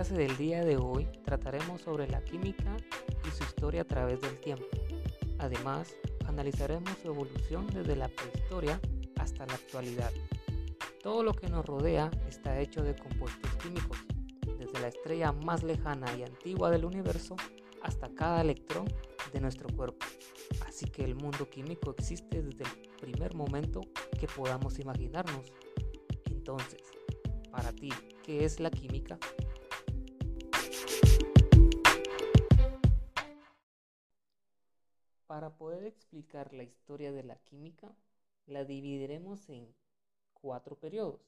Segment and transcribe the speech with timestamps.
[0.00, 2.74] clase del día de hoy trataremos sobre la química
[3.22, 4.64] y su historia a través del tiempo.
[5.38, 5.94] Además,
[6.24, 8.80] analizaremos su evolución desde la prehistoria
[9.18, 10.10] hasta la actualidad.
[11.02, 13.98] Todo lo que nos rodea está hecho de compuestos químicos,
[14.58, 17.36] desde la estrella más lejana y antigua del universo
[17.82, 18.86] hasta cada electrón
[19.34, 20.06] de nuestro cuerpo.
[20.66, 23.82] Así que el mundo químico existe desde el primer momento
[24.18, 25.52] que podamos imaginarnos.
[26.24, 26.80] Entonces,
[27.50, 27.90] para ti,
[28.22, 29.18] ¿qué es la química?
[35.30, 37.94] Para poder explicar la historia de la química,
[38.46, 39.72] la dividiremos en
[40.34, 41.20] cuatro periodos.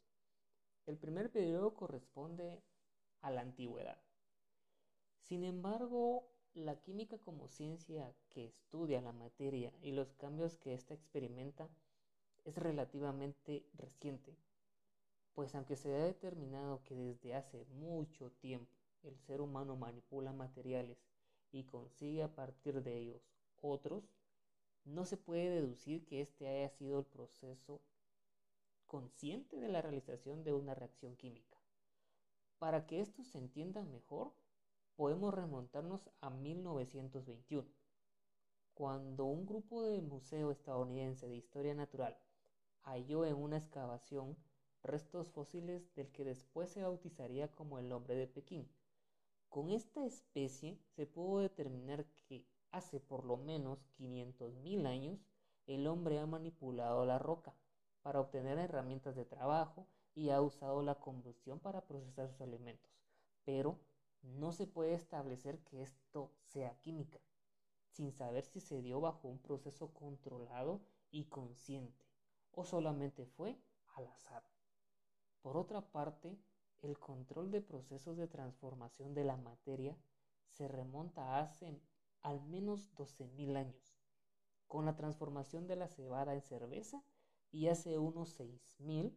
[0.86, 2.64] El primer periodo corresponde
[3.20, 4.02] a la antigüedad.
[5.20, 10.94] Sin embargo, la química como ciencia que estudia la materia y los cambios que ésta
[10.94, 11.68] experimenta
[12.42, 14.36] es relativamente reciente,
[15.32, 18.72] pues aunque se ha determinado que desde hace mucho tiempo
[19.04, 20.98] el ser humano manipula materiales
[21.52, 23.31] y consigue a partir de ellos
[23.62, 24.04] otros,
[24.84, 27.80] no se puede deducir que este haya sido el proceso
[28.86, 31.56] consciente de la realización de una reacción química.
[32.58, 34.32] Para que esto se entienda mejor,
[34.96, 37.68] podemos remontarnos a 1921,
[38.74, 42.18] cuando un grupo del Museo Estadounidense de Historia Natural
[42.82, 44.36] halló en una excavación
[44.82, 48.68] restos fósiles del que después se bautizaría como el hombre de Pekín.
[49.48, 55.20] Con esta especie se pudo determinar que hace por lo menos 500.000 años
[55.66, 57.54] el hombre ha manipulado la roca
[58.02, 62.90] para obtener herramientas de trabajo y ha usado la combustión para procesar sus alimentos.
[63.44, 63.78] Pero
[64.22, 67.20] no se puede establecer que esto sea química,
[67.90, 70.80] sin saber si se dio bajo un proceso controlado
[71.10, 72.04] y consciente,
[72.52, 73.58] o solamente fue
[73.94, 74.42] al azar.
[75.42, 76.38] Por otra parte,
[76.82, 79.96] el control de procesos de transformación de la materia
[80.48, 81.80] se remonta hace
[82.22, 83.96] al menos 12.000 años,
[84.68, 87.02] con la transformación de la cebada en cerveza
[87.50, 89.14] y hace unos 6.000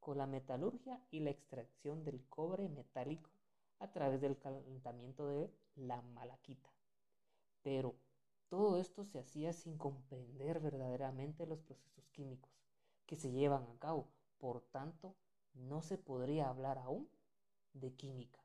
[0.00, 3.30] con la metalurgia y la extracción del cobre metálico
[3.78, 6.70] a través del calentamiento de la malaquita.
[7.62, 7.94] Pero
[8.48, 12.50] todo esto se hacía sin comprender verdaderamente los procesos químicos
[13.06, 14.08] que se llevan a cabo.
[14.38, 15.14] Por tanto,
[15.54, 17.08] no se podría hablar aún
[17.74, 18.40] de química.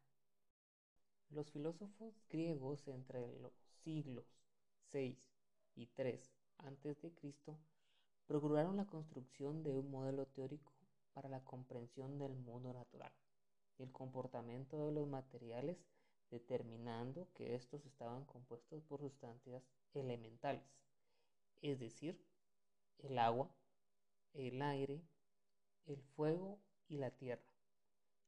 [1.29, 4.25] Los filósofos griegos entre los siglos
[4.91, 5.18] 6
[5.75, 7.13] y 3 a.C.
[8.28, 10.73] procuraron la construcción de un modelo teórico
[11.13, 13.13] para la comprensión del mundo natural
[13.79, 15.78] el comportamiento de los materiales,
[16.31, 19.63] determinando que estos estaban compuestos por sustancias
[19.94, 20.63] elementales,
[21.62, 22.19] es decir,
[23.00, 23.50] el agua,
[24.34, 25.02] el aire,
[25.85, 27.44] el fuego y la tierra,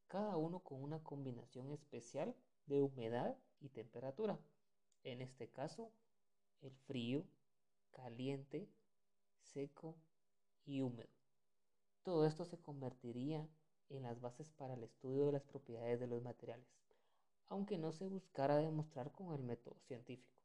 [0.08, 2.36] cada uno con una combinación especial
[2.66, 4.38] de humedad y temperatura.
[5.08, 5.90] En este caso,
[6.60, 7.24] el frío,
[7.92, 8.68] caliente,
[9.40, 9.96] seco
[10.66, 11.08] y húmedo.
[12.04, 13.48] Todo esto se convertiría
[13.88, 16.68] en las bases para el estudio de las propiedades de los materiales,
[17.48, 20.36] aunque no se buscara demostrar con el método científico.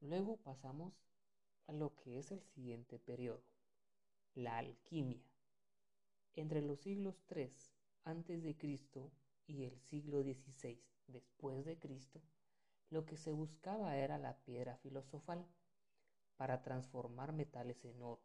[0.00, 0.94] Luego pasamos
[1.66, 3.44] a lo que es el siguiente periodo,
[4.34, 5.20] la alquimia.
[6.36, 9.12] Entre los siglos 3 antes de Cristo
[9.46, 12.20] y el siglo XVI después de Cristo,
[12.90, 15.46] lo que se buscaba era la piedra filosofal
[16.36, 18.22] para transformar metales en oro,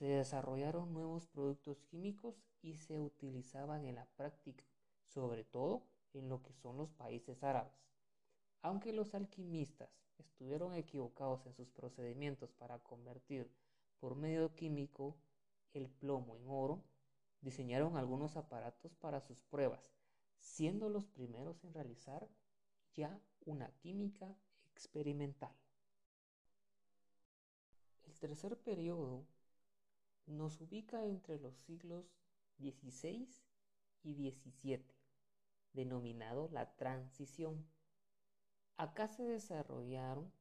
[0.00, 4.64] se desarrollaron nuevos productos químicos y se utilizaban en la práctica,
[5.04, 5.82] sobre todo
[6.14, 7.74] en lo que son los países árabes.
[8.62, 13.52] Aunque los alquimistas estuvieron equivocados en sus procedimientos para convertir
[13.98, 15.18] por medio químico
[15.74, 16.82] el plomo en oro,
[17.42, 19.92] diseñaron algunos aparatos para sus pruebas,
[20.40, 22.28] siendo los primeros en realizar
[22.94, 24.36] ya una química
[24.72, 25.54] experimental.
[28.04, 29.26] El tercer periodo
[30.26, 32.04] nos ubica entre los siglos
[32.58, 33.28] XVI
[34.02, 34.84] y XVII,
[35.72, 37.66] denominado la transición.
[38.76, 40.32] Acá se desarrollaron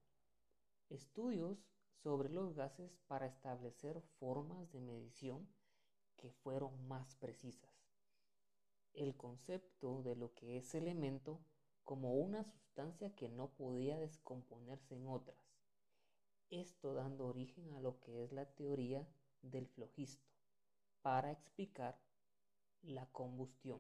[0.90, 1.70] estudios
[2.04, 5.48] sobre los gases para establecer formas de medición
[6.16, 7.79] que fueron más precisas.
[8.94, 11.40] El concepto de lo que es elemento
[11.84, 15.38] como una sustancia que no podía descomponerse en otras.
[16.50, 19.08] Esto dando origen a lo que es la teoría
[19.42, 20.28] del flogisto
[21.02, 22.00] para explicar
[22.84, 23.80] la combustión.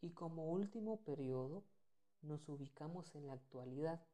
[0.00, 1.64] Y como último periodo
[2.22, 4.04] nos ubicamos en la actualidad,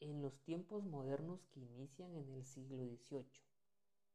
[0.00, 3.47] en los tiempos modernos que inician en el siglo XVIII,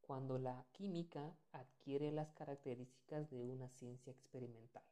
[0.06, 4.84] cuando la química adquiere las características de una ciencia experimental.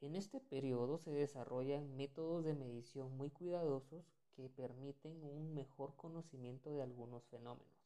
[0.00, 4.04] En este periodo se desarrollan métodos de medición muy cuidadosos
[4.36, 7.78] que permiten un mejor conocimiento de algunos fenómenos.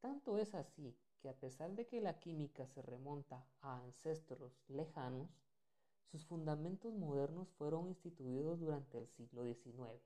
[0.00, 5.28] Tanto es así que a pesar de que la química se remonta a ancestros lejanos,
[6.12, 10.00] sus fundamentos modernos fueron instituidos durante el siglo XIX,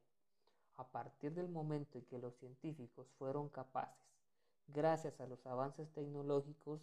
[0.76, 4.18] a partir del momento en que los científicos fueron capaces,
[4.69, 6.81] gracias a los avances tecnológicos,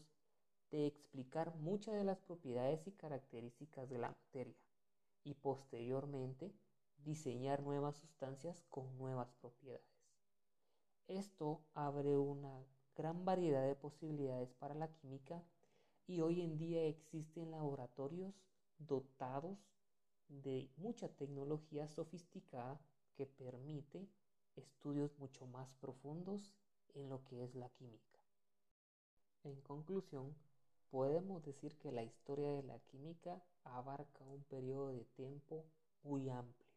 [0.71, 4.55] de explicar muchas de las propiedades y características de la materia
[5.23, 6.51] y posteriormente
[6.97, 9.85] diseñar nuevas sustancias con nuevas propiedades.
[11.07, 12.65] Esto abre una
[12.95, 15.43] gran variedad de posibilidades para la química
[16.07, 18.33] y hoy en día existen laboratorios
[18.79, 19.59] dotados
[20.27, 22.81] de mucha tecnología sofisticada
[23.15, 24.07] que permite
[24.55, 26.53] estudios mucho más profundos
[26.95, 28.19] en lo que es la química.
[29.43, 30.35] En conclusión,
[30.89, 35.65] podemos decir que la historia de la química abarca un periodo de tiempo
[36.03, 36.69] muy amplio,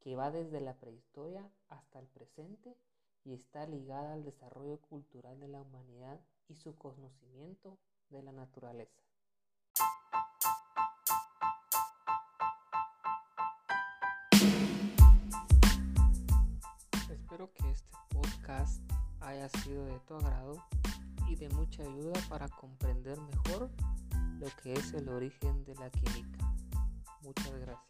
[0.00, 2.76] que va desde la prehistoria hasta el presente
[3.24, 9.02] y está ligada al desarrollo cultural de la humanidad y su conocimiento de la naturaleza.
[17.10, 18.89] Espero que este podcast
[19.30, 20.56] haya sido de tu agrado
[21.28, 23.70] y de mucha ayuda para comprender mejor
[24.38, 26.52] lo que es el origen de la química.
[27.22, 27.89] Muchas gracias.